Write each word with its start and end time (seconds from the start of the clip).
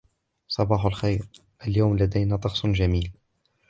صباح 0.47 0.85
الخير, 0.85 1.27
اليوم 1.67 1.97
لدينا 1.97 2.35
طقسُ 2.37 2.65
جميل. 2.65 3.11